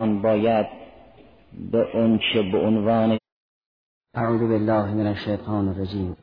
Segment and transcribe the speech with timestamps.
[0.00, 0.66] آن باید
[1.72, 3.18] به اونچه به عنوان
[4.14, 6.16] اعوذ بالله من الشیطان الرجیم.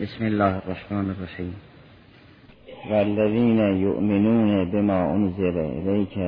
[0.00, 1.54] بسم الله الرحمن الرحیم.
[2.90, 6.18] والذین یؤمنون بما انزل الیک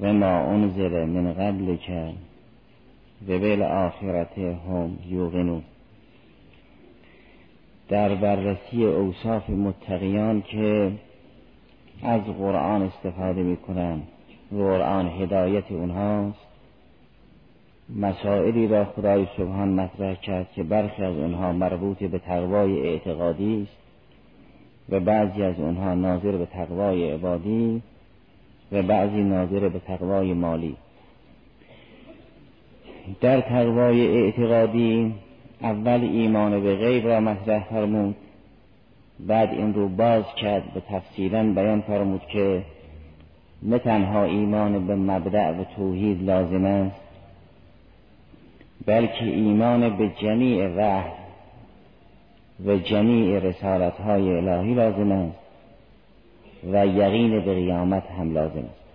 [0.00, 2.14] و ما انزل من قبلک
[3.28, 5.62] و بالآخرت هم یوقنون.
[7.88, 10.92] در بررسی اوصاف متقیان که
[12.02, 14.08] از قرآن استفاده می‌کنند.
[14.50, 16.46] قرآن هدایت اونهاست.
[17.96, 23.76] مسائلی را خدای سبحان مطرح کرد که برخی از اونها مربوط به تقوای اعتقادی است
[24.88, 27.82] و بعضی از اونها ناظر به تقوای عبادی
[28.72, 30.76] و بعضی ناظر به تقوای مالی.
[33.20, 35.14] در تقوای اعتقادی
[35.60, 38.16] اول ایمان به غیب را مطرح فرمود
[39.20, 42.62] بعد این رو باز کرد به تفصیلا بیان فرمود که
[43.62, 47.00] نه تنها ایمان به مبدع و توحید لازم است
[48.86, 51.10] بلکه ایمان به جمیع وحی
[52.66, 55.38] و جمیع رسالت های الهی لازم است
[56.72, 58.86] و یقین به قیامت هم لازم است.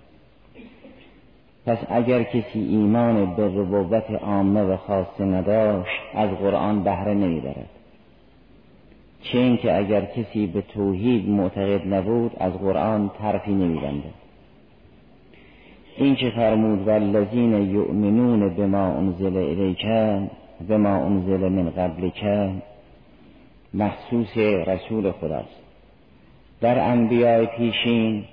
[1.66, 7.70] پس اگر کسی ایمان به ربوبت عامه و خاصه نداشت از قرآن بهره نمی‌برد.
[9.22, 14.09] چه اینکه اگر کسی به توحید معتقد نبود از قرآن طرفی نمیبنده
[16.02, 19.86] این که فرمود والذین یؤمنون بما انزل الیک
[20.70, 22.26] بما انزل من قبلک.
[23.74, 25.62] مخصوص رسول خداست.
[26.62, 28.24] در انبیاء پیشین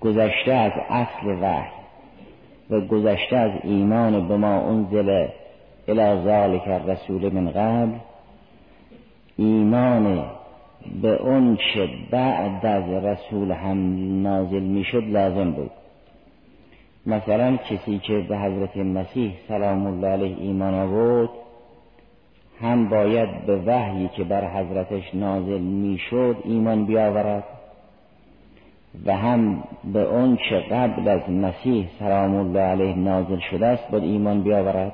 [0.00, 1.70] گذشته از اصل وحی
[2.70, 5.28] و گذشته از ایمان به ما انزل
[5.88, 7.98] الى ذالک الرسول من قبل
[9.36, 10.24] ایمان
[11.02, 15.70] به اون چه بعد از رسول هم نازل می‌شد لازم بود.
[17.06, 21.28] مثلا کسی که به حضرت مسیح سلام الله علیه ایمان آورد
[22.60, 27.44] هم باید به وحیی که بر حضرتش نازل می‌شد ایمان بیاورد
[29.06, 34.04] و هم به اون چه قبل از مسیح سلام الله علیه نازل شده است باید
[34.04, 34.92] ایمان بیاورد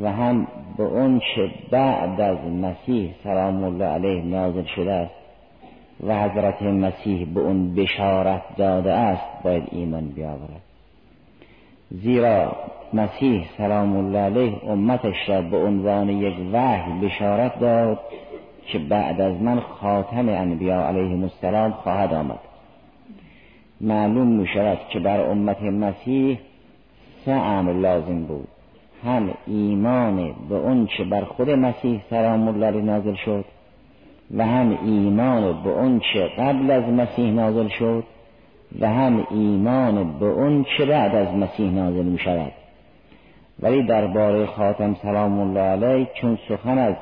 [0.00, 0.46] و هم
[0.76, 5.14] به اون چه بعد از مسیح سلام الله علیه نازل شده است
[6.06, 10.62] و حضرت مسیح به اون بشارت داده است باید ایمان بیاورد.
[11.90, 12.56] زیرا
[12.92, 18.00] مسیح سلام الله علیه امتش را به عنوان یک وحی بشارت داد
[18.66, 22.38] که بعد از من خاتم انبیا علیه السلام خواهد آمد.
[23.80, 26.38] معلوم می شود که بر امت مسیح
[27.24, 28.48] سه امر لازم بود.
[29.04, 33.44] هم ایمان به اون چه بر خود مسیح سلام الله علیه نازل شد
[34.36, 38.04] و هم ایمان به اون چه قبل از مسیح نازل شد.
[38.80, 42.52] و هم ایمان به اون چه بعد از مسیح نازل می شود
[43.60, 46.94] ولی درباره خاتم سلام الله علیه چون سخن از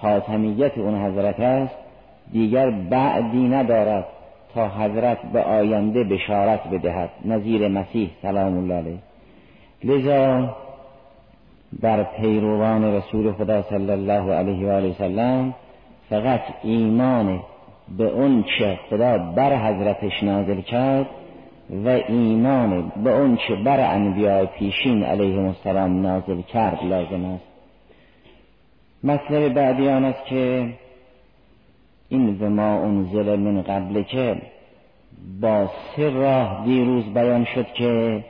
[0.00, 1.74] خاتمیت اون حضرت است
[2.32, 4.06] دیگر بعدی ندارد
[4.54, 7.10] تا حضرت به آینده بشارت بدهد.
[7.24, 8.98] نظیر مسیح سلام الله علیه.
[9.84, 10.56] لذا
[11.82, 15.52] بر پیروان رسول خدا صلی الله علیه و آله
[16.10, 17.40] فقط ایمان
[17.98, 21.06] به اون چه خدا بر حضرتش نازل کرد
[21.84, 27.44] و ایمان به اون چه بر انبیاء پیشین علیه السلام نازل کرد لازم است.
[29.04, 30.74] مطلب بعدی آن است که
[32.08, 34.36] این و ما انزل من قبل که
[35.40, 38.24] با سه راه دیروز بیان شد که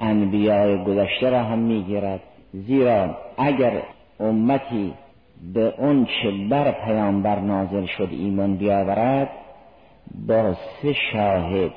[0.00, 2.20] انبیاء گذشته را هم می‌گیرد.
[2.52, 3.82] زیرا اگر
[4.20, 4.94] امتی
[5.54, 9.30] به اون چه بر پیامبر نازل شد ایمان بیاورد
[10.26, 11.72] با سه شاهد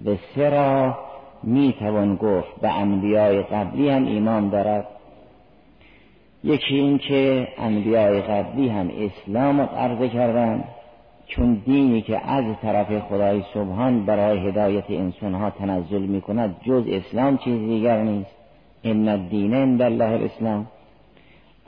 [0.00, 0.98] به سه راه
[1.42, 4.86] می‌توان گفت به انبیاء قبلی هم ایمان دارد.
[6.44, 10.64] یکی این که انبیاء قبلی هم اسلام عرضه کردند
[11.26, 17.38] چون دینی که از طرف خدای سبحان برای هدایت انسانها تنزل می کند جز اسلام
[17.38, 18.36] چیز دیگر نیست.
[18.84, 20.66] ان الدین عند الله الاسلام.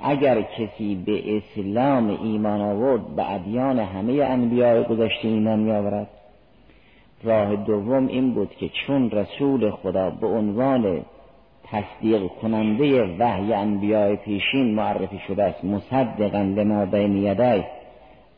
[0.03, 6.09] اگر کسی به اسلام ایمان آورد به ادیان همه انبیاء گذشته ایمان می آورد
[7.23, 11.05] راه دوم این بود که چون رسول خدا به عنوان
[11.65, 17.65] تصدیق کننده وحی انبیاء پیشین معرفی شده است مصدقا لما بین یدای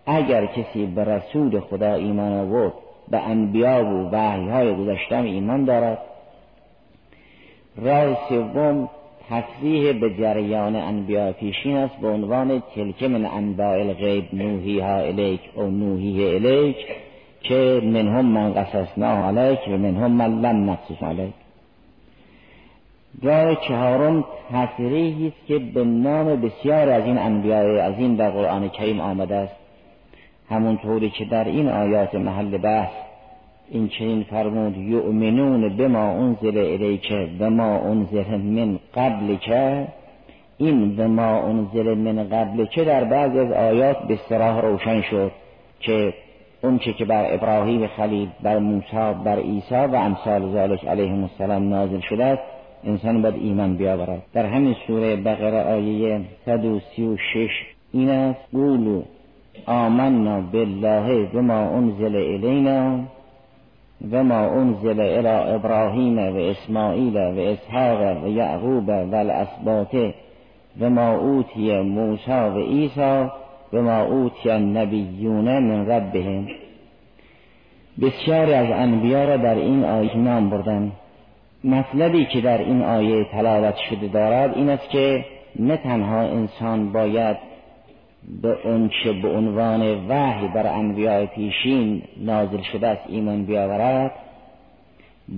[0.07, 2.73] اگر کسی به رسول خدا ایمان آورد
[3.11, 5.99] به انبیا و وحی های گذشتم ایمان دارد.
[7.77, 8.89] راه سوم
[9.31, 15.41] تصریح به جریان انبیاء پیشین است به عنوان تلک من انباء الغیب نوحی ها الیک
[15.55, 16.77] او نوحی الیک
[17.43, 21.33] که منهم من قصصنا علیک و منهم من لم نقصص علیک.
[23.23, 29.01] جای چهارم تصریحی است که به نام بسیار از این انبیاء عظیم در قرآن کریم
[29.01, 29.57] آمده است.
[30.51, 33.10] همونطوری که در این آیات محل بحث
[33.71, 39.89] این چنین فرمود یؤمنون بما انزل الیک و ما انزل من قبل که
[40.59, 45.33] این و ما انزل من قبل که در بعض از آیات به سراح روشن شد
[45.81, 46.15] که
[46.63, 52.01] اونچه که بر ابراهیم خلیل بر موسی بر عیسی و امثال ذالک علیهم السلام نازل
[52.01, 52.43] شده است
[52.85, 54.23] انسان باید ایمان بیاورد.
[54.33, 57.51] در همین سوره بقره آیه 136
[57.93, 59.03] این است قولو
[59.67, 62.99] آمنا بالله و ما انزل الینا.
[64.13, 69.95] و ما انزل الى ابراهیم و اسماعیل و اسحاق و یعقوب و الاسباط
[70.81, 73.31] و ما اوتی موسی و عیسی
[73.73, 76.49] و ما اوتی النبیون من ربهم.
[78.03, 80.93] بسیاری از انبیا را در این آیه نام بردن.
[81.65, 85.25] مطلبی که در این آیه تلاوت شده دارد این است که
[85.59, 87.50] نه تنها انسان باید
[88.43, 94.13] به اونچه به عنوان وحی بر انبیاء پیشین نازل شده است ایمان بیاورد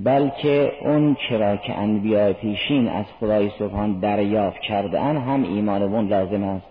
[0.05, 6.09] بلکه اون چرا که انبیاء پیشین از خدای سبحان دریافت کرده ان هم ایمان اون
[6.09, 6.67] لازم است.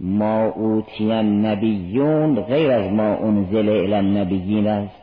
[0.00, 4.94] ما اوتی نبیون غیر از ما انزل الی النبیین است.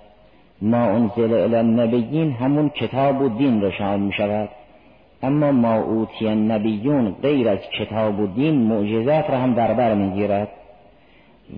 [0.62, 4.50] ما انزل الی النبیین همون کتاب و دین را شامل می شود
[5.24, 10.50] اما ما اوتی نبیون غیر از کتاب و دین معجزات را هم در بر می‌گیرد.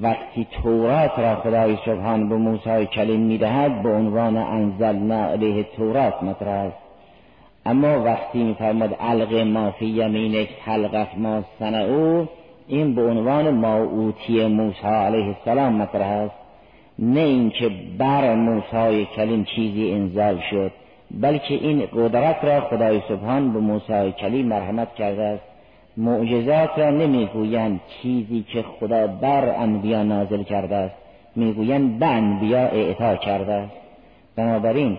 [0.02, 6.50] وقتی تورات را خدای سبحان به موسی کلیم می‌دهد به عنوان انزلنا علیه تورات مطرح
[6.50, 6.78] است.
[7.66, 12.28] اما وقتی میفرماد علق ما فی یمینک حلقت ما او
[12.68, 16.36] این به عنوان ما اوتی موسی علیه السلام مطرح است.
[17.00, 20.72] نه اینکه بر موسی کلیم چیزی انزال شد.
[21.12, 25.44] بلکه این قدرت را خدای سبحان به موسی کلیم مرحمت کرده است.
[25.98, 30.96] معجزات را نمی‌گویند چیزی که خدا بر انبیا نازل کرده است.
[31.36, 33.74] می‌گویند به انبیا اعطا کرده است.
[34.36, 34.98] بنابراین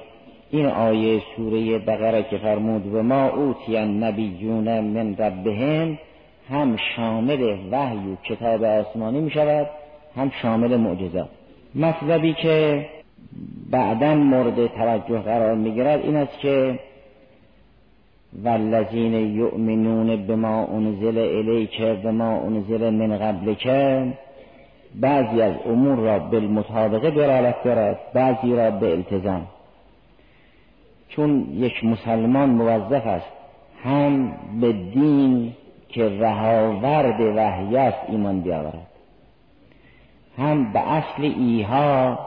[0.51, 5.99] این آیه سوره بقره که فرمود و ما اوتی نبیون من ربهم
[6.51, 9.67] هم شامل وحی و کتاب آسمانی می شود
[10.17, 11.29] هم شامل معجزات.
[11.75, 12.87] مطلبی که
[13.71, 16.79] بعدا مورد توجه قرار می‌گیرد این است که
[18.43, 23.69] والذین یؤمنون بما انزل الیک بما انزل من قبلک
[25.01, 29.47] بعضی از امور را بالمطابقه دلالت دارد بعضی را به التزام
[31.09, 33.27] چون یک مسلمان موظف است
[33.85, 35.53] هم به دین
[35.89, 38.87] که رهاورد وحی است ایمان بیاورد
[40.39, 42.19] هم به اصل ایها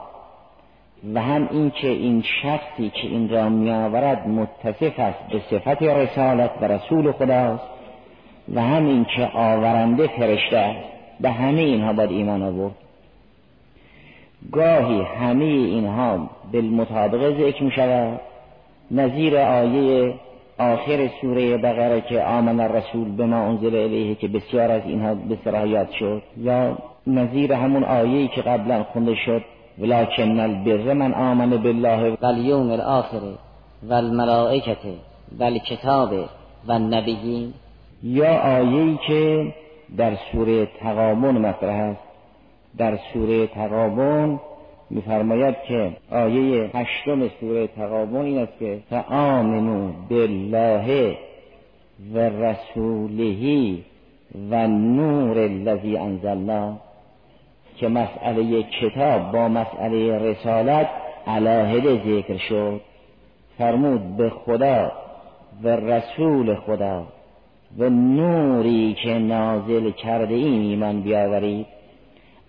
[1.13, 6.51] و هم این که این شخصی که این را میآورد متصف است به صفت رسالت
[6.61, 7.63] و رسول خداست
[8.55, 10.89] و هم این که آورنده فرشته است.
[11.19, 12.75] به همه اینها باید ایمان آورد.
[14.51, 18.19] گاهی همه اینها بالمطابقه ذکر می شود
[18.91, 20.13] نظیر آیه
[20.57, 25.69] آخر سوره بقره که آمن الرسول به ما انزل الیه که بسیار از اینها به
[25.69, 26.77] یاد شد یا
[27.07, 29.41] نظیر همون آیه‌ای که قبلا خونده شد
[29.81, 33.21] ولكن البر من آمن بالله و الاخر الاخر
[33.83, 34.85] و الملائکت
[35.39, 36.13] و الکتاب
[36.67, 37.53] و النبیین
[38.03, 39.53] یا آیه‌ای که
[39.97, 42.01] در سوره تقابون مطرح است.
[42.77, 44.39] در سوره تقابون
[44.89, 51.17] میفرماید که آیه هشتم سوره تقابون این است که فآمنو بالله
[52.13, 53.77] و رسوله
[54.51, 56.77] و نور الذی انزلنا.
[57.77, 60.89] که مسئله کتاب با مسئله رسالت
[61.27, 62.81] علاهده ذکر شد.
[63.57, 64.91] فرمود به خدا
[65.63, 67.03] و رسول خدا
[67.77, 71.65] و نوری که نازل کرده این ایمان بیاورید.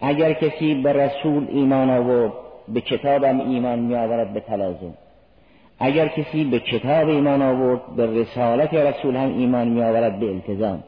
[0.00, 2.33] اگر کسی به رسول ایمان آورد
[2.69, 4.95] به کتابم ایمان می آورد به تلازم.
[5.79, 10.83] اگر کسی به کتاب ایمان آورد به رسالت رسول هم ایمان می آورد به التزام.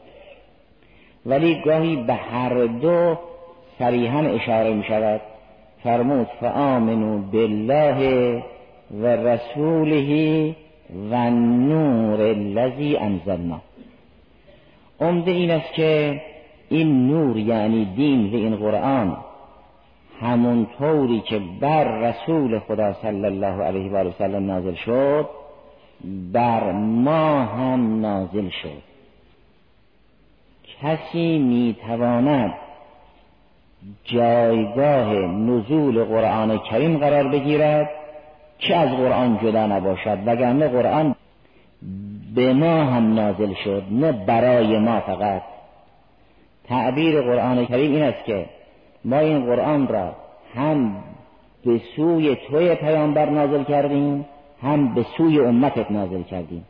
[1.25, 3.17] ولی گاهی به هر دو
[3.79, 5.21] صریحا اشاره می شود
[5.83, 8.43] فرمود فآمنو بالله
[9.01, 10.55] و رسوله
[11.11, 13.61] و نور الذی انزلنا.
[15.01, 16.21] عمده این است که
[16.69, 19.17] این نور یعنی دین و این قرآن
[20.21, 25.29] همون طوری که بر رسول خدا صلی الله علیه و سلم نازل شد
[26.33, 28.81] بر ما هم نازل شد.
[30.81, 32.53] کسی می‌تواند
[34.03, 37.89] جایگاه نزول قرآن کریم قرار بگیرد
[38.59, 41.15] که از قرآن جدا نباشد وگرنه قرآن
[42.35, 45.41] به ما هم نازل شد نه برای ما فقط.
[46.67, 48.45] تعبیر قرآن کریم این است که
[49.05, 50.15] ما این قرآن را
[50.55, 50.95] هم
[51.65, 54.25] به سوی توی پیامبر نازل کردیم
[54.61, 56.65] هم به سوی امتت نازل کردیم.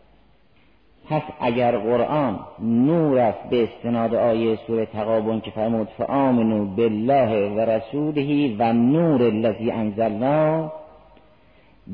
[1.10, 7.60] پس اگر قرآن نور است به استناد آیه سوره تقابن که فرمود فآمنو بالله و
[7.60, 10.72] رسوله و نور الذی انزلنا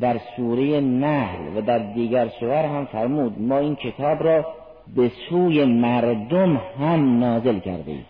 [0.02, 4.46] در سوره نحل و در دیگر سور هم فرمود ما این کتاب را
[4.96, 8.06] به سوی مردم هم نازل کرده ایم.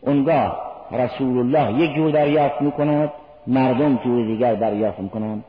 [0.00, 0.56] اونگاه
[0.92, 3.12] رسول الله یک جور دریافت می‌کند
[3.46, 5.44] مردم جور دیگر دریافت می‌کنند.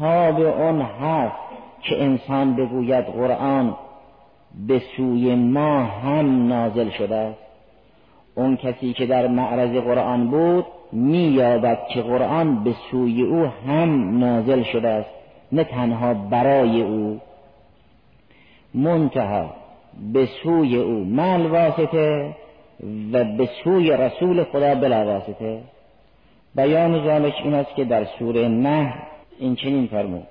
[0.00, 1.43] به اون هست
[1.84, 3.76] که انسان بگوید قرآن
[4.66, 7.38] به سوی ما هم نازل شده است.
[8.34, 14.62] اون کسی که در معرض قرآن بود مییابد که قرآن به سوی او هم نازل
[14.62, 15.10] شده است
[15.52, 17.20] نه تنها برای او.
[18.74, 19.50] منتها
[20.12, 22.34] به سوی او مل واسطه
[23.12, 25.60] و به سوی رسول خدا بلا واسطه.
[26.54, 28.94] بیان ذالک این است که در سوره نه
[29.38, 30.26] این چنین فرمود.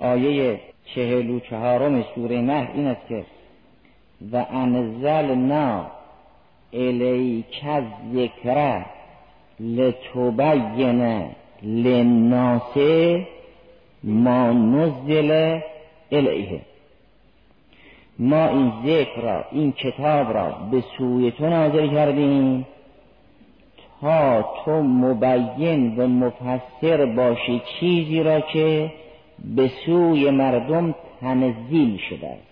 [0.00, 0.60] آیه
[0.94, 3.24] چهل و چهارم سوره نه این است که
[4.32, 5.86] و انزلنا
[6.72, 7.64] الیک
[8.14, 8.84] ذکر
[9.60, 11.30] لتبین
[11.62, 12.76] للناس
[14.04, 15.60] ما نزل
[16.12, 16.60] الیه.
[18.18, 22.66] ما این ذکر را این کتاب را به سوی تو نازل کردیم
[24.00, 28.90] تا تو مبین و مفسر باشی چیزی را که
[29.44, 32.28] به سوی مردم تنزیل شده.
[32.28, 32.48] است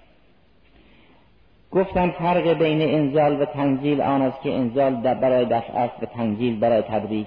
[1.70, 6.58] گفتم فرق بین انزال و تنزیل آن است که انزال برای دفع است و تنزیل
[6.58, 7.26] برای تدریج.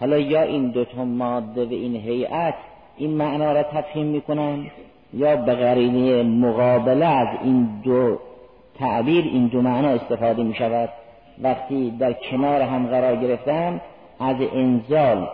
[0.00, 2.54] حالا یا این دوتا ماده و این هیئت
[2.96, 4.66] این معنا را تفهیم می‌کنن
[5.14, 8.18] یا به قرینه مقابله از این دو
[8.78, 10.88] تعبیر این دو معنا استفاده می شود
[11.42, 13.80] وقتی در کنار هم قرار گرفتن
[14.20, 15.28] از انزال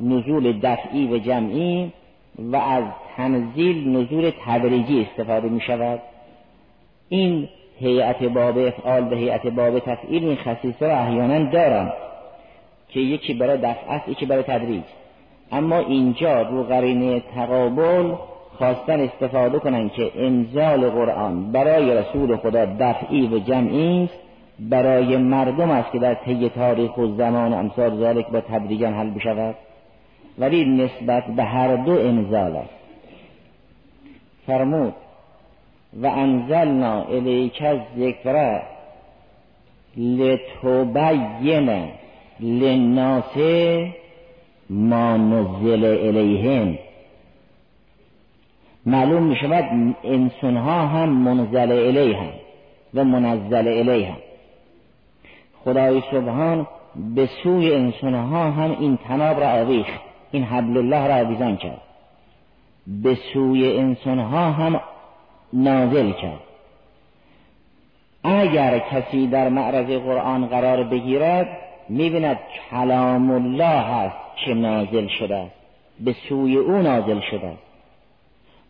[0.00, 1.92] نزول دفعی و جمعی
[2.38, 2.84] و از
[3.18, 6.00] تنزیل نزول تدریجی استفاده می شود
[7.08, 7.48] این
[7.78, 11.92] هیئت باب افعال و هیئت باب تفعیل این خصیصه را احیانا دارن
[12.88, 14.82] که یکی برای دفع است یکی برای تدریج.
[15.52, 18.14] اما اینجا رو قرینه تقابل
[18.58, 24.18] خواستن استفاده کنن که انزال قرآن برای رسول خدا دفعی و جمعی است
[24.60, 29.54] برای مردم است که در طی تاریخ و زمان امثال ذالک با تدریجا حل بشود.
[30.38, 32.77] ولی نسبت به هر دو انزال است.
[34.48, 34.94] فرمود
[36.02, 37.62] و انزلنا الیک
[37.98, 38.62] ذکر
[39.96, 41.88] لتبین
[42.40, 43.36] للناس
[44.70, 46.78] ما نزل الیهم.
[48.86, 52.32] معلوم می شود انسان ها هم منزل الیه
[52.94, 54.12] و منزل الیه
[55.64, 56.66] خدای سبحان
[57.14, 60.00] به سوی انسان ها هم این تناب را آویخت
[60.32, 61.87] این حبل الله را آویزان کرد.
[62.88, 64.80] به سوی انسان ها هم
[65.52, 66.40] نازل کرد.
[68.24, 72.38] اگر کسی در معرض قرآن قرار بگیرد می‌بیند
[72.70, 75.54] کلام الله هست که نازل شده است
[76.00, 77.62] به سوی او نازل شده است.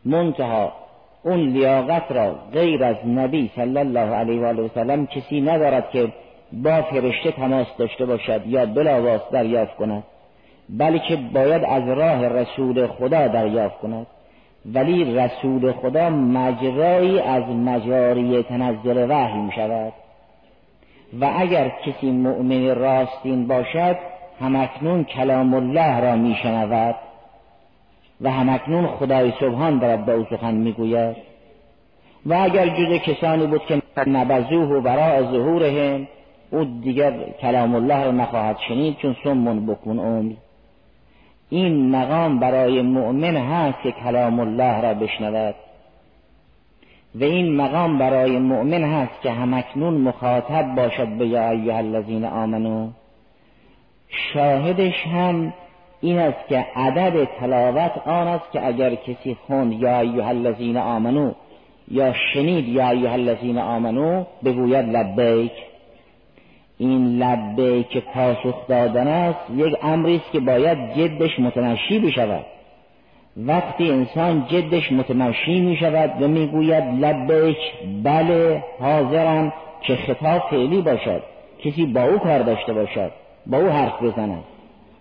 [0.05, 0.73] منتها
[1.25, 5.91] اون لیاقت را غیر از نبی صلی الله علیه و آله و سلم کسی ندارد
[5.91, 6.13] که
[6.53, 10.03] با فرشته تماس داشته باشد یا بلاواس دریافت کند.
[10.71, 14.07] بلکه باید از راه رسول خدا دریافت کند.
[14.75, 19.93] ولی رسول خدا مجرایی از مجاری تنزل وحی می شود
[21.21, 23.97] و اگر کسی مؤمن راستین باشد
[24.41, 26.95] همکنون کلام الله را می شنود
[28.21, 31.17] و همکنون خدای سبحان دارد به او سخن می‌گوید.
[32.27, 36.09] و اگر جز کسانی بود که نبزوه و برای ظهورهم
[36.51, 40.33] او دیگر کلام الله را نخواهد شنید چون سمون بکن عمر.
[41.51, 45.55] این مقام برای مؤمن هست که کلام الله را بشنود.
[47.15, 52.89] و این مقام برای مؤمن هست که همکنون مخاطب باشد به یا ایها الذین آمنو.
[54.09, 55.53] شاهدش هم
[56.01, 61.33] این است که عدد تلاوت آن است که اگر کسی خوند یا ایها الذین آمنو
[61.91, 65.53] یا شنید یا ایها الذین آمنو بگوید لبیک.
[66.79, 72.45] این لبیک پاسخ دادن است یک امری است که باید جدش متمشی بشود.
[73.37, 77.59] وقتی انسان جدش متمشی می شود و می‌گوید لبیک
[78.03, 81.23] بله حاضرم که خطاب فعلی باشد
[81.65, 83.11] کسی با او کار داشته باشد
[83.47, 84.45] با او حرف بزند.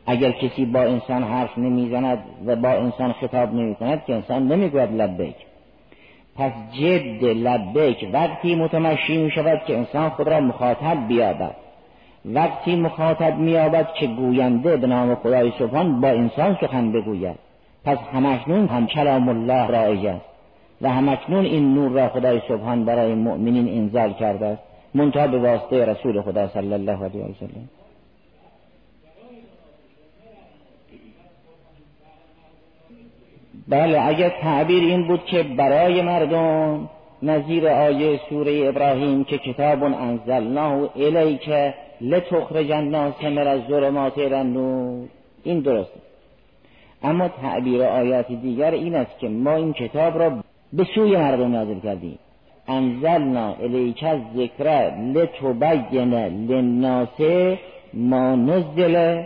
[0.05, 4.93] اگر کسی با انسان حرف نمی‌زند و با انسان خطاب نمی کند که انسان نمی‌گوید
[4.93, 5.35] لبیک
[6.35, 11.66] پس جد لبیک وقتی متمشی می شود که انسان خود را مخاطب بیابد.
[12.33, 17.35] وقتی مخاطب مییابد که گوینده به نام خدای سبحان با انسان سخن بگوید.
[17.85, 20.25] پس همکنون هم کلام الله رایج است.
[20.81, 24.61] و همکنون این نور را خدای سبحان برای مؤمنین انزال کرده است.
[24.93, 27.69] منتها به واسطه رسول خدا صلی الله علیه و سلم.
[33.67, 36.89] بله اگر تعبیر این بود که برای مردم
[37.23, 41.49] نظیر آیه سوره ابراهیم که کتاب انزلناه الیک
[42.01, 45.07] لتخرج الناس من الظلمات الى النور.
[45.43, 45.99] این درسته.
[47.03, 51.79] اما تعبیر آیات دیگر این است که ما این کتاب را به سوی مردم نازل
[51.79, 52.19] کردیم.
[52.67, 57.21] انزلنا الیک الذکر لتبین للناس
[57.93, 59.23] ما نزل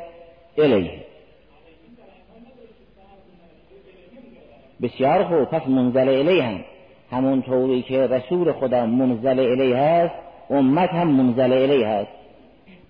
[0.57, 0.91] الیه.
[4.81, 6.59] بسیار خوب پس منزل الیه هم.
[7.11, 10.15] همون طوری که رسول خدا منزل الیه هست
[10.49, 12.20] امت هم منزل الیه هست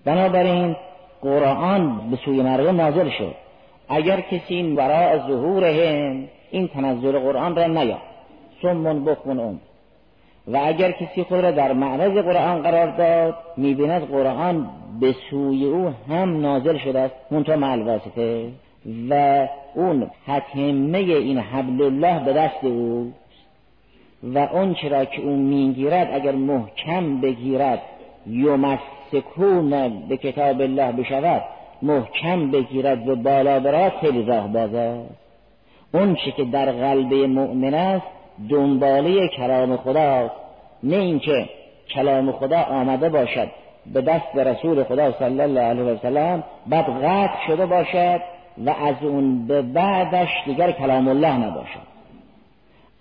[0.04, 0.76] بنابراین
[1.22, 3.34] قرآن به سوی مردم نازل شد.
[3.88, 7.98] اگر کسی برای ظهورهم این تنزل قرآن را نیا
[8.62, 9.60] سمون بخون اون.
[10.48, 14.66] و اگر کسی خود را در معرض قرآن قرار داد می‌بیند قرآن
[15.00, 17.98] به سوی او هم نازل شده است منتها مع
[19.10, 23.12] و اون حتمه این حبل الله به دست او.
[24.22, 27.82] و اون چرا که اون می‌گیرد اگر محکم بگیرد
[29.12, 31.42] یمسکون به کتاب الله بشود
[31.82, 35.10] محکم بگیرد و بالا برد خیلی راه باز است.
[35.94, 38.06] اون چی که در قلب مؤمن است
[38.50, 40.34] دنباله کلام خداست
[40.82, 41.48] نه اینکه
[41.94, 43.48] کلام خدا آمده باشد
[43.92, 48.20] به دست رسول خدا صلی الله علیه و سلم بعد قطع شده باشد
[48.66, 51.92] و از اون به بعدش دیگر کلام الله نباشد.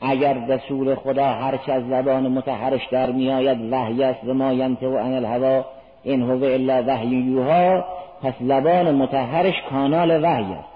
[0.02, 5.14] اگر رسول خدا هرچه از زبان متحرش در میآید وحی است و ما ینطق عن
[5.14, 5.66] الهوا
[6.04, 7.86] این هو الا وحی یوها
[8.22, 10.70] پس لبان متحرش کانال وحی است.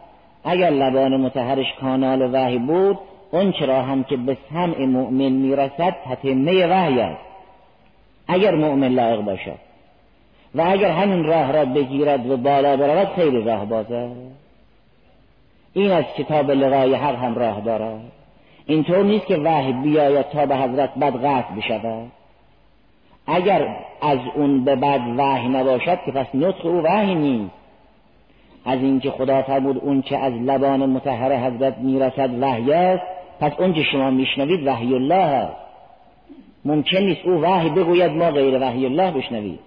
[0.44, 2.98] اگر لبان متحرش کانال وحی بود
[3.32, 7.22] اون چرا هم که به سمع مؤمن می‌رسد تتمه وحی است.
[8.28, 9.66] اگر مؤمن لایق باشد
[10.56, 14.10] و اگر همین راه را بگیرد و بالا برود خیلی راه بازه
[15.74, 18.02] این از کتاب لقای حق هم راه دارد.
[18.66, 22.12] اینطور نیست که وحی بیاید تا به حضرت بد قطع بشود.
[23.28, 27.52] اگر از اون به بعد وحی نباشد که پس نطق او وحی نیست.
[28.66, 33.04] از اینکه خدا فرمود اون که از لبان متحر حضرت می‌رسد وحی است
[33.40, 35.54] پس اون که شما میشنوید وحی الله است.
[36.66, 39.60] ممکن نیست او وحی بگوید ما غیر وحی الله بشنوید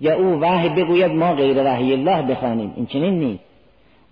[0.00, 2.72] یا او وحی بگوید ما غیر وحی الله بخوانیم.
[2.76, 3.44] این چنین نیست.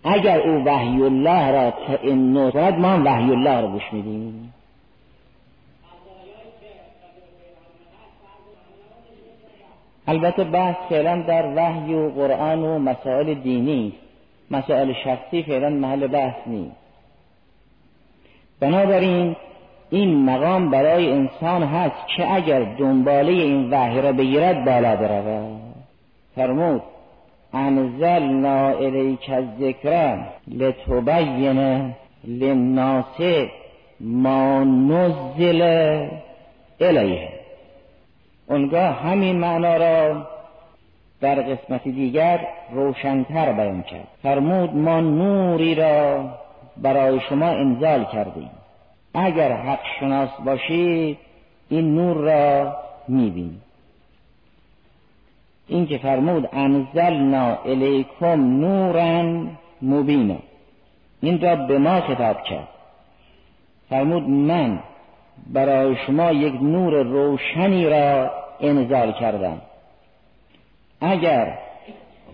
[0.05, 4.53] اگر او وحی الله را این نوترد ما وحی الله را گوش میدیم.
[10.09, 13.93] البته بحث فعلا در وحی و قرآن و مسائل دینی
[14.51, 16.77] مسائل شخصی فعلا محل بحث نیست.
[18.61, 19.37] بنابراین
[19.91, 25.61] این مقام برای انسان هست که اگر دنباله این وحی را بگیرد بالا برود.
[26.37, 26.83] فرمود
[27.53, 30.19] انزلنا الیک الذکر
[30.49, 31.95] لتبین
[32.25, 33.21] للناس
[34.01, 35.63] ما نزل
[36.81, 37.38] الیه.
[38.49, 40.27] اونگاه همین معنا را
[41.21, 44.09] در قسمت دیگر روشنتر بیان کرد.
[44.23, 46.25] فرمود ما نوری را
[46.77, 48.51] برای شما انزال کردیم.
[49.15, 51.19] اگر حق شناس باشید
[51.69, 52.77] این نور را
[53.09, 53.63] می‌بینید.
[55.69, 59.45] این که فرمود انزلنا الیکم نورا
[59.83, 60.37] مبینا.
[61.21, 62.69] این را به ما خطاب کرد.
[63.91, 64.79] فرمود من
[65.47, 69.59] برای شما یک نور روشنی را انزال کردم.
[71.01, 71.59] اگر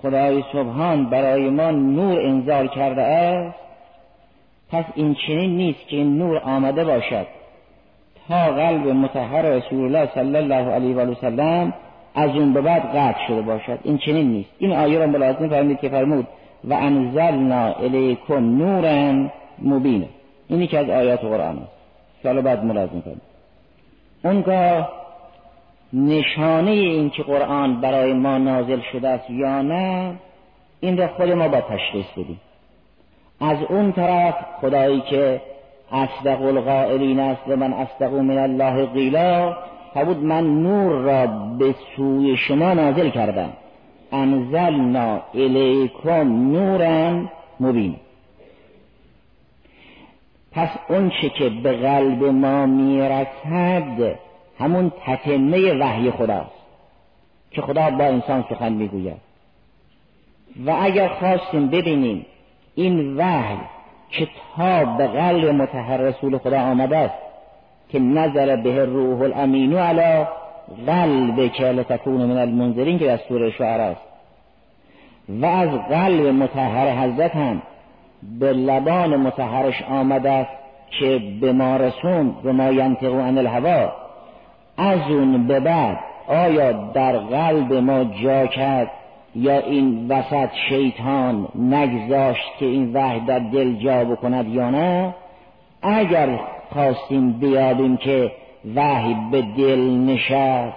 [0.02, 3.56] خدای سبحان برای ما نور انزال کرده است
[4.72, 7.26] پس این چنین نیست که این نور آمده باشد.
[8.28, 11.72] تا قلب متحر رسول الله صلی الله علیه و سلم
[12.14, 13.78] از اون به بعد قطع شده باشد.
[13.82, 14.50] این چنین نیست.
[14.58, 16.26] این آیه را ملازم فرمید که فرمود
[16.64, 19.30] و انزلنا الیکم نورا
[19.62, 20.08] مبین
[20.48, 21.73] اینی که از آیات قرآن است.
[22.24, 23.20] که بعد ملازم فرمید
[24.24, 24.88] اونگاه
[25.92, 30.14] نشانه این که قرآن برای ما نازل شده است یا نه
[30.80, 32.40] این را خود ما با تشخیص بدیم.
[33.40, 35.40] از اون طرف خدایی که
[35.92, 39.56] اصدق القائلین است و من اصدق من الله قیلا
[39.94, 41.26] فرمود من نور را
[41.58, 43.50] به سوی شما نازل کردم.
[44.12, 47.24] انزلنا الیکم نورا
[47.60, 47.96] مبین.
[50.54, 54.18] پس اون چه که به قلب ما می‌رسد
[54.58, 56.64] همون تتمه وحی خداست
[57.50, 59.16] که خدا با انسان سخن می‌گوید.
[60.66, 62.26] و اگر خواستیم ببینیم
[62.74, 63.58] این وحی
[64.10, 67.14] که تا به قلب متحر رسول خدا آمده است
[67.88, 70.26] که نظر به روح الامین علی
[70.86, 74.00] قلب که لتکون من المنذرین که در سوره شعر است
[75.28, 77.62] و از قلب متحر حضرت هم
[78.40, 80.50] به لبان متحرش آمده است
[81.00, 83.92] که به ما رسون به ما ینطقو عن الهوا.
[84.76, 88.90] از اون به بعد آیا در قلب ما جا کرد
[89.36, 95.14] یا این وسط شیطان نگذاشت که این وحی در دل جا بکند یا نه؟
[95.82, 96.40] اگر
[96.72, 98.32] خواستیم بیابیم که
[98.74, 100.76] وحی به دل نشست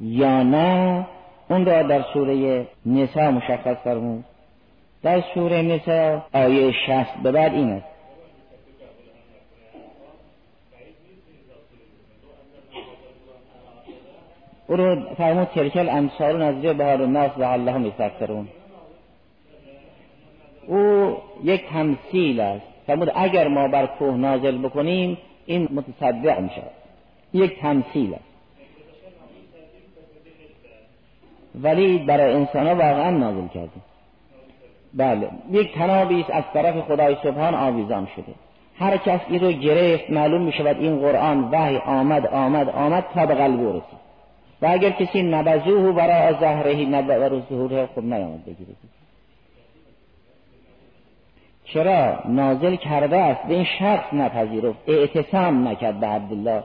[0.00, 1.06] یا نه
[1.50, 4.24] اون را در سوره نسا مشخص فرمود.
[5.02, 7.86] در سوره نسا آیه شست به بعد این است.
[14.66, 18.48] او رو فرمود تلکل امثال نزدیک بهار الناس لعلهم یستکثرون
[20.66, 22.66] او یک تمثیل است.
[22.86, 26.62] فرمود اگر ما بر کوه نازل بکنیم این متصدع میشه.
[27.34, 28.24] یک تمثیل است.
[31.54, 33.82] ولی برای انسان ها واقعا نازل کردیم.
[34.98, 35.30] بله.
[35.50, 38.34] یک تنابی است از طرف خدای سبحان آویزان شده.
[38.78, 43.26] هر کس این رو گرفت معلوم می شود این قرآن وحی آمد آمد آمد تا
[43.26, 44.08] به قلب رسید.
[44.62, 48.70] و اگر کسی نبزوه برای زهرهی نبر ظهوره خب نیامد بگیره.
[51.64, 54.78] چرا نازل کرده است؟ به این شخص نپذیرفت.
[54.86, 56.62] اعتصام نکرد به عبدالله.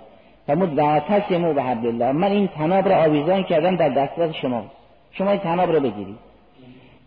[0.47, 2.11] فرمود و به عبدالله.
[2.11, 4.63] من این تناب را آویزان کردم در دسترس شما.
[5.11, 6.32] شما این تناب را بگیرید.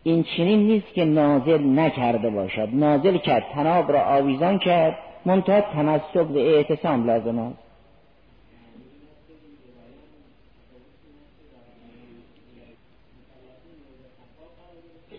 [0.07, 2.69] این چنین نیست که نازل نکرده باشد.
[2.73, 7.59] نازل کرد تناب را آویزان کرد منتها تمسک به اعتصام لازم است.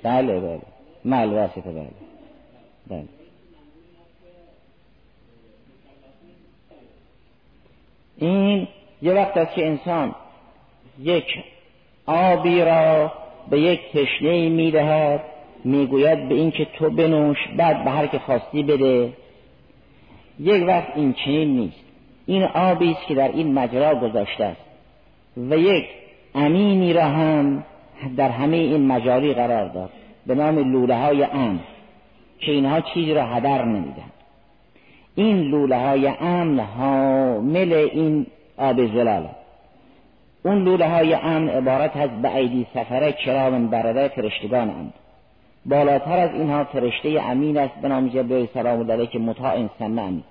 [0.03, 0.61] بله بله.
[1.05, 1.87] مال واسطه بله.
[2.87, 3.03] بله.
[8.17, 8.67] این
[9.01, 10.15] یه وقت است که انسان
[10.99, 11.43] یک
[12.05, 15.21] آبی را به یک تشنه می‌دهد
[15.63, 19.13] می‌گوید به این که تو بنوش بعد به هر که خواستی بده.
[20.39, 21.83] یک وقت این چنین نیست.
[22.25, 24.61] این آبی است که در این مجرا گذاشته است.
[25.37, 25.85] و یک
[26.35, 27.63] امینی را هم
[28.17, 29.89] در همه این مجاری قرار داد.
[30.27, 31.59] به نام لوله های امن
[32.39, 34.11] که اینها چیزی را هدر نمیدن
[35.15, 38.25] این لوله های امن حامل این
[38.57, 39.29] آب زلال
[40.47, 44.93] اون لوله های امن عبارت از به عیدی سفره کرام برده فرشتگان اند
[45.65, 50.23] بالاتر از اینها فرشته امین است به نام جبریل سلام علیه که مطاع سمن.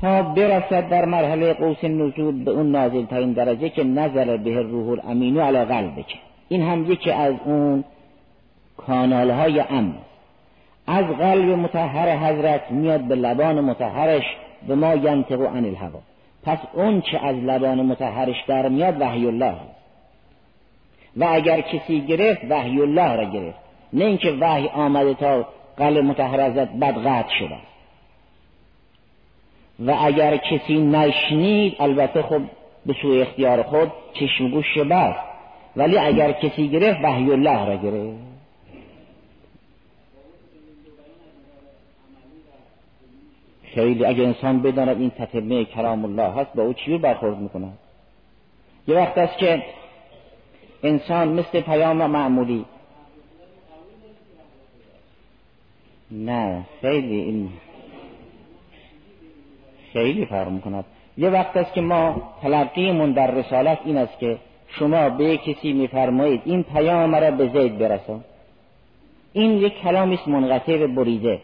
[0.00, 4.88] تا برسد در مرحله قوس نزول به اون نازل ترین درجه که نظر به روح
[4.88, 6.14] الامینو علی قلبک
[6.48, 7.84] این هم یکی از اون
[8.76, 9.94] کانال های امن.
[10.86, 14.24] از قلب متحر حضرت میاد به لبان متحرش
[14.68, 16.00] به ما ینطق عن الهوا.
[16.46, 19.54] پس اون چه از لبان متحرش در میاد وحی الله
[21.16, 23.58] و اگر کسی گرفت وحی الله را گرفت
[23.92, 27.56] نه اینکه وحی آمده تا قلب متحر حضرت بد قطع شده.
[29.80, 32.40] و اگر کسی نشنید البته خب
[32.86, 35.18] به سوی اختیار خود چشم گوش بست
[35.76, 38.25] ولی اگر کسی گرفت وحی الله را گرفت.
[43.76, 47.68] خیلی اگر انسان بداند این تتمه کرام الله هست با او چی برخورد می‌کنه؟
[48.88, 49.62] یه وقت است که
[50.82, 52.64] انسان مثل پیام معمولی
[56.10, 57.48] نه خیلی این
[59.92, 60.84] خیلی فرق می‌کند.
[61.18, 66.42] یه وقت است که ما تلقیمون در رسالت این است که شما به کسی میفرمایید
[66.44, 68.24] این پیام مرا به زید برسان.
[69.32, 71.40] این یک کلامی است منقطع و بریده.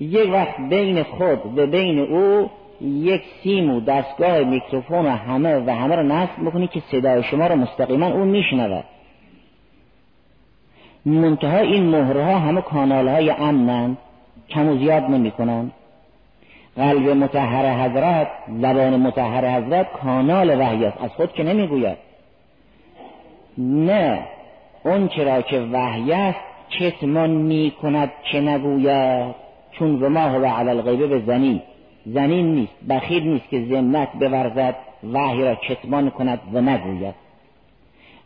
[0.00, 5.70] یک وقت بین خود و بین او یک سیم و دستگاه میکروفون و همه و
[5.70, 8.84] همه رو نصب می‌کنی که صدای شما رو مستقیما اون میشنود.
[11.06, 13.96] منتها این مهرها همه کانال های امنن
[14.48, 15.70] کم و زیاد نمی‌کنن.
[16.76, 21.96] قلب متحر حضرت زبان متحر حضرت کانال وحی است از خود که نمی‌گوید.
[23.58, 24.20] نه
[24.84, 29.43] اون چرا که وحی است کتمان می‌کند که نگوید.
[29.78, 31.62] چون و ما هو علی الغیبه به زنی.
[32.06, 34.74] زنین نیست بخیر نیست که ذمت بورزد
[35.12, 37.14] وحی را کتمان کند و نگوید.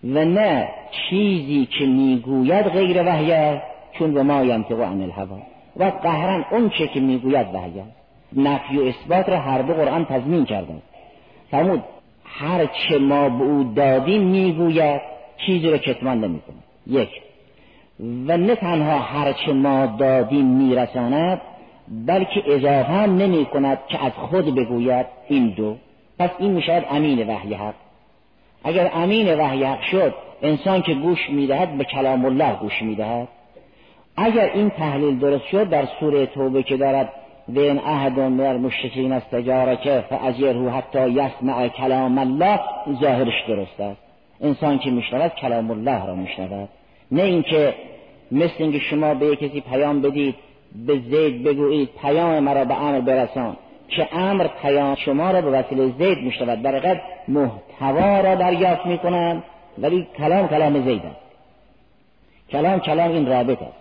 [0.05, 5.39] و نه چیزی که می‌گوید غیر وحی است چون به ما ینطق عن الهوا.
[5.77, 7.97] و قهرن اون چه که می‌گوید وحی است.
[8.37, 10.75] نفی و اثبات را هر دو قرآن تضمین کرده
[11.51, 11.83] فرمود
[12.25, 15.01] هر چه ما به او دادیم می‌گوید
[15.47, 16.57] چیزی را کتمان نمی‌کنه
[16.87, 17.09] یک
[18.01, 21.41] و نه تنها هر چه ما دادیم میرساند
[22.07, 25.77] بلکه اضافه هم نمی کند که از خود بگوید این دو.
[26.19, 27.75] پس این می‌شود امین وحی حق.
[28.65, 33.29] اگر امین وحی حق شد انسان که گوش می‌دهد به کلام الله گوش می‌دهد.
[34.17, 37.13] اگر این تحلیل درست شد در سوره توبه که دارد
[37.49, 42.61] بین احد من المشرکین استجارک فاجره حتی یسمع کلام الله
[43.01, 44.01] ظاهرش درست است.
[44.41, 46.69] انسان که میشنود کلام الله را میشنود.
[47.13, 47.75] نه اینکه
[48.33, 50.35] مثل اینکه شما به کسی پیام بدید
[50.87, 53.57] به زید بگویید پیام مرا به امر برسان.
[53.89, 56.63] که امر پیام شما را به وسیله زید میشنود.
[56.63, 59.43] در محتوا را دریافت می‌کنند
[59.79, 61.21] ولی کلام کلام زید است.
[62.51, 63.79] کلام کلام این رابط است.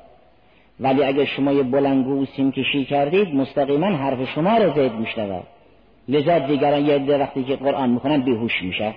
[0.79, 5.43] ولی اگر شما یه بلنگو سیم کشی کردید مستقیما حرف شما را زید میشنود.
[6.07, 8.93] لذا دیگران یه وقتی که قرآن می‌خونن بیهوش میشه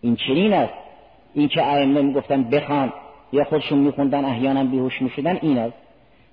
[0.00, 0.72] این چنین است.
[1.34, 2.92] این که ائمه می‌گفتن بخوان.
[3.32, 5.76] یا خودشون میخوندن احیانا بیهوش می‌شدن این است.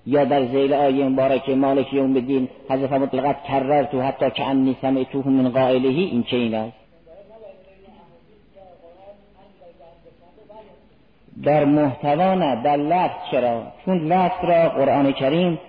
[0.08, 4.78] یا در زیل آیه مبارکه مالک یوم الدین حضرت مطلقت کرر تو حتی که انی
[4.82, 6.78] سمعتوه من قائلهی این چه این است؟
[11.44, 15.60] در محتوا نه در لفظ چرا؟ چون لفظ را قرآن کریم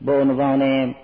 [0.00, 0.94] به عنوان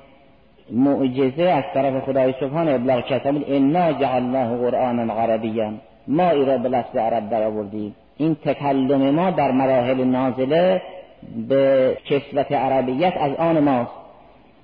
[0.71, 5.73] معجزه از طرف خدای سبحانه ابلاغ کرده انا جعلناه قرآنا عربیا.
[6.09, 7.35] ما ای را به لفظ عرب
[8.17, 10.83] این تکلم ما در مراحل نازله
[11.49, 13.91] به کسوت عربیت از آن ماست.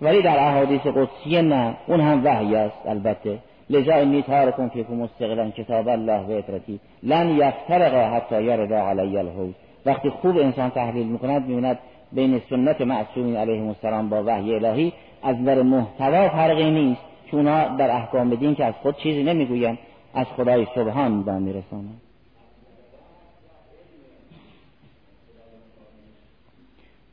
[0.02, 3.38] ولی در احادیث قدسیه نه اون هم وحی است البته.
[3.70, 6.80] لذا انی تارکم فیکم مستقلا کتاب الله و اطرتی.
[7.02, 9.52] لن یفترقا حتی یردا علی الحوض.
[9.86, 11.78] وقتی خوب انسان تحلیل می‌کند می‌بیند
[12.12, 17.00] بین سنت معصومین علیهم السلام با وحی الهی از نظر محتوا فرقی نیست.
[17.30, 19.78] چون در احکام دین که از خود چیزی نمی‌گویند
[20.14, 22.00] از خدای سبحان به میرسانند.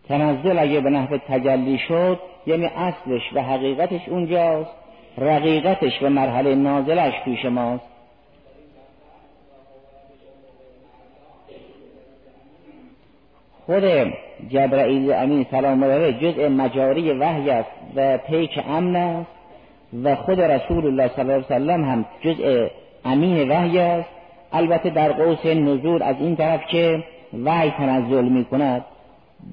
[0.09, 4.71] تنزل اگه به نحو تجلی شد یعنی اصلش و حقیقتش اونجاست.
[5.17, 7.83] رقیقتش و مرحله نازلش پیش ماست.
[13.65, 13.83] خود
[14.49, 19.31] جبرائیل امین سلام الله جزء مجاری وحی است و پیک امن است
[20.03, 22.67] و خود رسول الله صلی الله علیه وسلم هم جزء
[23.05, 24.09] امین وحی است.
[24.53, 27.03] البته در قوس نزول از این طرف که
[27.43, 28.85] وحی تنزل می کند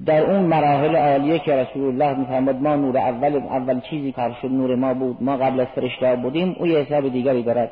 [0.05, 4.51] در اون مراحل عالیه که رسول الله میفرماد ما نور اول اول چیزی کار شد
[4.51, 7.71] نور ما بود ما قبل از فرشته بودیم او یه حساب دیگری دارد.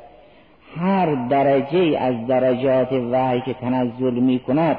[0.78, 4.78] هر درجه از درجات وحی که تنزل می کند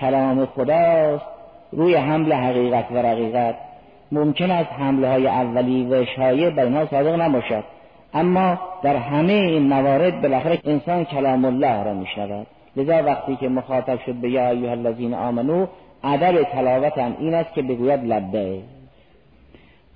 [0.00, 1.24] کلام خداست
[1.72, 3.54] روی حمل حقیقت و رقیقت.
[4.12, 7.64] ممکن است حمله های اولی و شایع بر ما صادق نباشد.
[8.14, 12.46] اما در همه این موارد بالاخره انسان کلام الله را میشنود.
[12.76, 15.66] لذا وقتی که مخاطب شد به یا ایها الذین آمنو
[16.04, 18.62] ادب تلاوت هم این است که بگوید لبه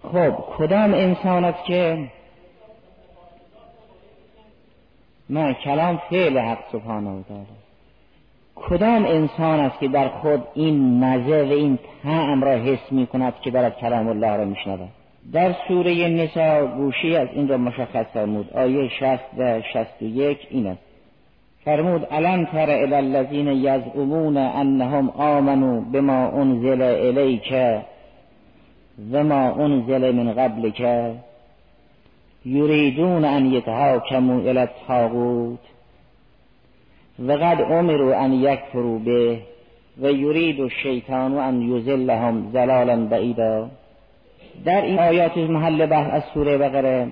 [0.03, 2.09] خب کدام انسان است که
[5.31, 7.47] نه کلام فعل حق سبحانه و تعالی.
[8.55, 13.35] کدام انسان است که در خود این مزه و این طعم را حس می کند
[13.41, 14.89] که دارد کلام الله را میشنود؟
[15.33, 18.53] در سوره نسا گوشی از این را مشخص فرمود.
[18.53, 20.92] آیه شست و شست و یک این است.
[21.65, 27.53] فرمود الان تر الى الذين يزعمون انهم آمنوا بما انزل الیک؟
[29.13, 30.81] و ما انزل من قبلك
[32.47, 35.59] یریدون ان یتحاکموا الى الطاغوت؟
[37.19, 39.39] و قد امروا ان یکفروا به
[40.03, 43.69] و یرید الشیطان ان یزلهم زلالا بعیدا.
[44.65, 47.07] در این آیات محل بحث از سوره بقره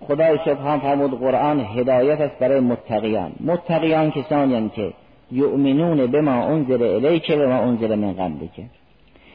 [0.00, 3.32] خدای سبحان فرمود قرآن هدایت است برای متقیان.
[3.40, 4.92] متقیان کسانی که
[5.32, 8.66] یؤمنون به ما انزل الیک و ما انزل من قبلک.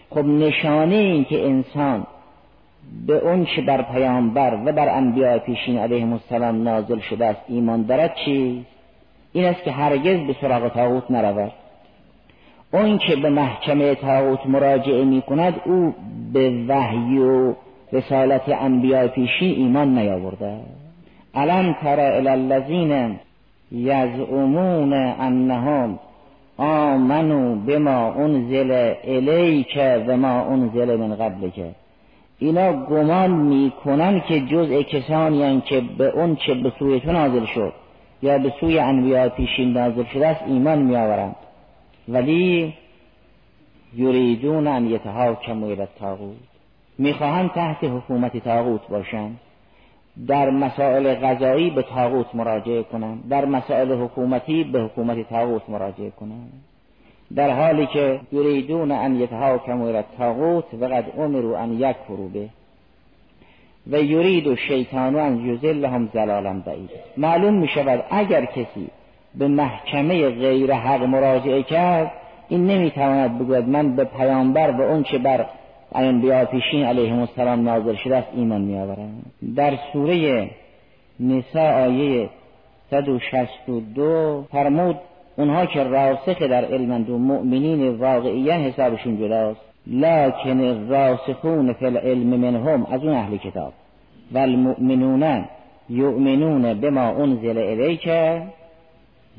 [0.09, 2.07] خب نشانه این که انسان
[3.07, 7.85] به اون چه بر پیامبر و بر انبیاء پیشین علیهم السلام نازل شده است ایمان
[7.85, 8.65] دارد چی؟
[9.33, 11.51] این است که هرگز به سراغ تاغوت نرود.
[12.73, 15.95] اون که به محکمه تاغوت مراجعه می کند او
[16.33, 17.53] به وحی و
[17.93, 20.59] رسالت انبیاء پیشی ایمان نیاورده.
[21.33, 23.19] الان ترى الى الذین
[23.71, 25.99] یزعمون انهم
[26.57, 31.75] آمنوا بما انزل الیک و ما انزل من قبلک.
[32.39, 37.73] اینا گمان می‌کنن که جزء کسانی که به اون چه به سوی تو نازل شد
[38.21, 41.35] یا به سوی انبیاء پیشین نازل شده است ایمان میآورند.
[42.09, 42.73] ولی
[43.97, 46.50] یریدون ان یتحاکموا الی الطاغوت.
[47.01, 49.39] می‌خواهند تحت حکومت تاغوت باشند.
[50.27, 53.29] در مسائل غذایی به تاغوت مراجعه کنند.
[53.29, 56.51] در مسائل حکومتی به حکومت تاغوت مراجعه کنند.
[57.35, 62.49] در حالی که یریدون ان یتحاکموا الی و قد امروا ان یکفروا به.
[63.91, 68.87] و یرید و شیطان ان یذلهم ضلالا بعید معلوم می شود اگر کسی
[69.35, 72.11] به محکمه غیر حق مراجعه کرد
[72.49, 75.45] این نمی‌تواند بگوید من به پیامبر و اون چه بر
[75.95, 79.21] انبیا پیشین علیهم السلام نازل شده است ایمان میآورم
[79.55, 80.49] در سوره
[81.19, 82.29] نساء آیه
[82.91, 84.95] 162 فرمود
[85.37, 89.59] اونها که راسخ در علمند و مؤمنین واقعیا حسابشون جداست.
[89.87, 93.73] لکن راسخون فی العلم منهم از اون اهل کتاب.
[94.31, 95.45] و المؤمنون
[95.89, 98.09] یؤمنون بما انزل الیک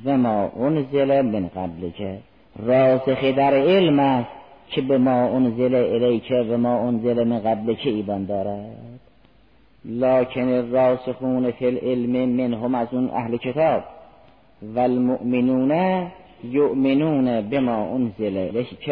[0.05, 2.19] و ما انزل من قبلک.
[2.67, 4.42] راسخ در علم است.
[4.69, 9.01] که به ما انزل الیک و ما انزل من قبل که ایمان دارد.
[9.85, 13.83] لکن راسخون فی العلم منهم از اون اهل کتاب.
[14.75, 16.03] و المؤمنون
[16.45, 18.91] یؤمنون بما انزل الیک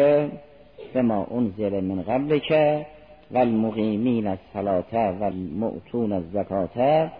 [0.93, 2.85] به ما انزل من قبل که
[3.31, 7.11] و المقیمین الصلاة و المؤتون الزکاة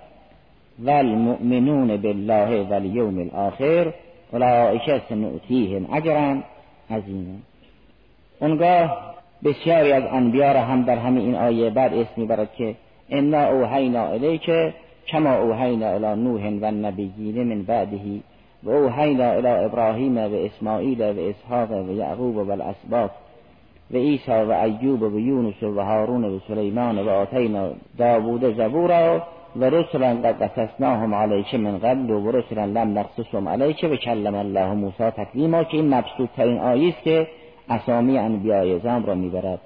[0.79, 2.73] و المؤمنون بالله و
[3.19, 3.93] الاخر.
[4.31, 6.37] اولئک سنؤتیهم اجرا
[6.89, 7.50] عظیما.
[8.41, 12.75] اونگاه بسیاری از انبیا را هم در همین این آیه بعد اسم می‌برد که
[13.09, 14.49] انا اوحینا الیک
[15.07, 18.23] کما اوحینا الی نوح و النبیین من بعدهی
[18.63, 23.11] و اوحینا الی ابراهیم و اسماعیل و اسحاق و یعقوب و الاسباط
[23.91, 29.21] و عیسی و ایوب و یونس و هارون و سلیمان و آتینا داوود زبورا
[29.55, 34.73] و رسلا قد قصصناهم علیک من قبل و رسلا لم نقصصهم علیک و کلم الله
[34.73, 37.27] موسی تکلیما که این مبسوط ترین آیه است که
[37.71, 39.59] اسامی انبیاء اعظم را می‌برد.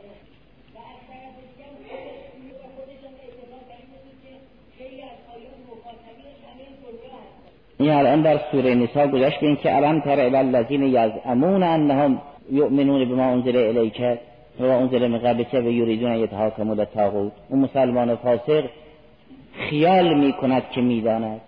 [7.78, 13.06] این الان در سوره نساء گذشت به اینکه الان تر الی الذین یزعمون انهم یؤمنون
[13.06, 14.02] بما انزل الیک
[14.60, 18.64] و انزل من قبلک و یریدون یتحاکموا للطاغوت اون مسلمان فاسق
[19.70, 21.42] خیال می کند که می‌داند.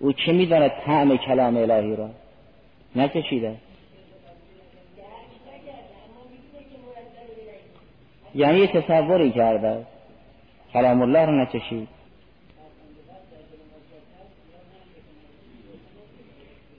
[0.00, 2.08] او چه می‌داند؟ طعم کلام الهی را.
[2.96, 3.54] نکشیده
[8.34, 9.86] یعنی یه تصوری کرده.
[10.72, 11.88] کلام الله رو نچشید.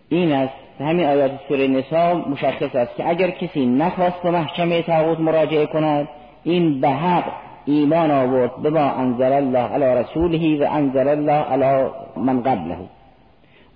[0.10, 5.20] این است همین آیات سوره نسا مشخص است که اگر کسی نخواست به محکمه تاغوت
[5.20, 6.08] مراجعه کند
[6.44, 7.32] این به حق
[7.66, 8.62] ایمان آورد.
[8.62, 12.78] به ما انزل الله علی رسوله و انزل الله علی من قبله.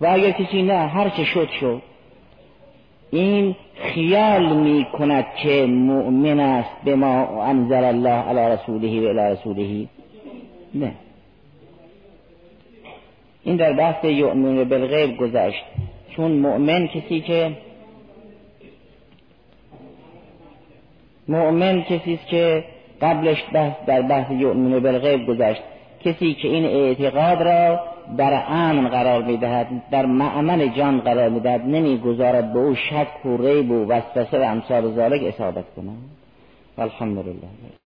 [0.01, 1.81] و اگر کسی نه هر چه شد شد.
[3.15, 9.33] این خیال می کند که مؤمن است به ما انزل الله علی رسوله و علی
[9.33, 9.87] رسوله.
[10.73, 10.91] نه.
[13.43, 15.63] این در بحث یؤمن بالغیب گذشت.
[16.15, 17.51] چون مؤمن کسی که
[21.27, 22.63] مؤمن کسی است که
[23.01, 25.61] قبلش بحث در بحث یؤمن بالغیب گذشت.
[26.05, 27.79] کسی که این اعتقاد را
[28.17, 33.71] در امن قرار می‌دهد در معمن جان قرار می‌دهد نمی‌گذارد به او شک و ریب
[33.71, 36.09] و وسوسه و امثال ذالک اصابت کنند.
[36.77, 37.84] الحمدلله.